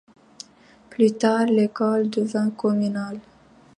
Plus 0.89 1.11
tard, 1.15 1.45
l’école 1.45 2.09
devint 2.09 2.49
communale. 2.49 3.19